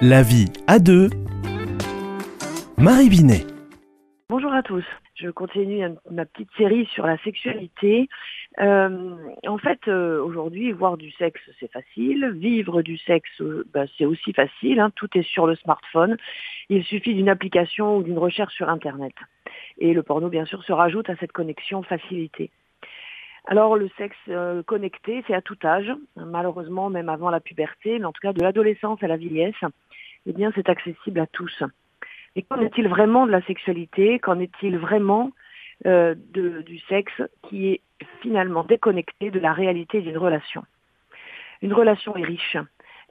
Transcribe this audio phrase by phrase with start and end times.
[0.00, 1.10] La vie à deux.
[2.78, 3.44] Marie Binet.
[4.28, 4.84] Bonjour à tous.
[5.16, 8.08] Je continue ma petite série sur la sexualité.
[8.60, 12.30] Euh, en fait, euh, aujourd'hui, voir du sexe, c'est facile.
[12.36, 14.78] Vivre du sexe, euh, bah, c'est aussi facile.
[14.78, 14.92] Hein.
[14.94, 16.16] Tout est sur le smartphone.
[16.68, 19.14] Il suffit d'une application ou d'une recherche sur Internet.
[19.78, 22.52] Et le porno, bien sûr, se rajoute à cette connexion facilité.
[23.50, 28.04] Alors le sexe euh, connecté, c'est à tout âge, malheureusement même avant la puberté, mais
[28.04, 29.64] en tout cas de l'adolescence à la vieillesse,
[30.26, 31.62] eh bien c'est accessible à tous.
[32.36, 34.18] Et qu'en est-il vraiment de la sexualité?
[34.18, 35.32] Qu'en est-il vraiment
[35.86, 37.80] euh, du sexe qui est
[38.20, 40.62] finalement déconnecté de la réalité d'une relation?
[41.62, 42.58] Une relation est riche,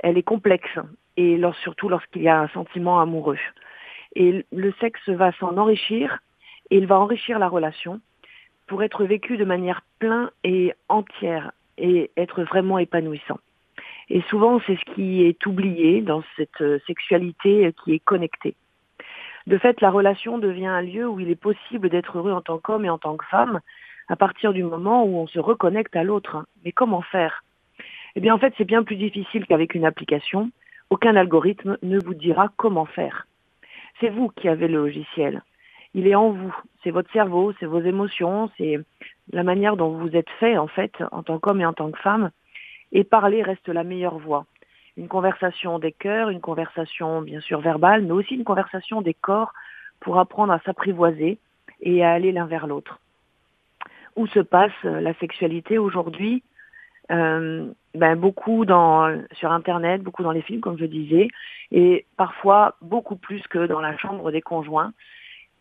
[0.00, 0.78] elle est complexe,
[1.16, 3.38] et surtout lorsqu'il y a un sentiment amoureux.
[4.14, 6.18] Et le sexe va s'en enrichir,
[6.68, 8.02] et il va enrichir la relation,
[8.66, 13.38] pour être vécu de manière pleine et entière et être vraiment épanouissant.
[14.08, 18.54] Et souvent, c'est ce qui est oublié dans cette euh, sexualité qui est connectée.
[19.46, 22.58] De fait, la relation devient un lieu où il est possible d'être heureux en tant
[22.58, 23.60] qu'homme et en tant que femme
[24.08, 26.46] à partir du moment où on se reconnecte à l'autre.
[26.64, 27.44] Mais comment faire?
[28.14, 30.50] Eh bien, en fait, c'est bien plus difficile qu'avec une application.
[30.90, 33.26] Aucun algorithme ne vous dira comment faire.
[34.00, 35.42] C'est vous qui avez le logiciel
[35.96, 36.54] il est en vous.
[36.84, 38.78] C'est votre cerveau, c'est vos émotions, c'est
[39.32, 41.98] la manière dont vous êtes fait en fait en tant qu'homme et en tant que
[41.98, 42.30] femme.
[42.92, 44.44] Et parler reste la meilleure voie.
[44.96, 49.52] Une conversation des cœurs, une conversation bien sûr verbale, mais aussi une conversation des corps
[50.00, 51.38] pour apprendre à s'apprivoiser
[51.80, 53.00] et à aller l'un vers l'autre.
[54.14, 56.42] Où se passe la sexualité aujourd'hui?
[57.10, 61.28] Euh, ben beaucoup dans, sur Internet, beaucoup dans les films, comme je disais,
[61.70, 64.92] et parfois beaucoup plus que dans la chambre des conjoints.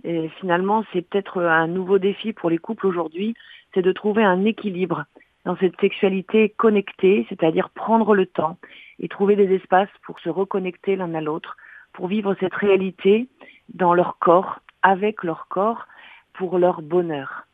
[0.03, 3.33] Et finalement, c'est peut-être un nouveau défi pour les couples aujourd'hui,
[3.73, 5.05] c'est de trouver un équilibre
[5.45, 8.57] dans cette sexualité connectée, c'est-à-dire prendre le temps
[8.99, 11.55] et trouver des espaces pour se reconnecter l'un à l'autre,
[11.93, 13.27] pour vivre cette réalité
[13.73, 15.87] dans leur corps, avec leur corps,
[16.33, 17.44] pour leur bonheur.